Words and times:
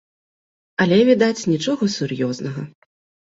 Але, 0.85 0.97
відаць, 1.09 1.47
нічога 1.53 1.91
сур'ёзнага. 1.97 2.61